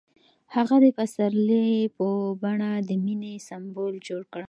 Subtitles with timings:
[0.55, 2.07] هغه د پسرلی په
[2.41, 4.39] بڼه د مینې سمبول جوړ کړ.